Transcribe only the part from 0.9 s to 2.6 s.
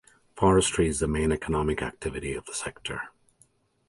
the main economic activity of the